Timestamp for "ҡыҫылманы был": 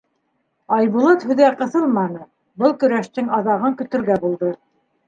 1.61-2.77